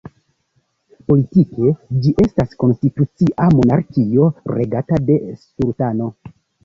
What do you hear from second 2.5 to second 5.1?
konstitucia monarkio, regata